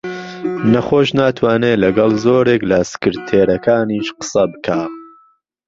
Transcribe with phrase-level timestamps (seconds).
[0.71, 4.81] نەخۆش ناتوانێ لەگەڵ زۆرێک لە سکرتێرەکانیش قسە بکا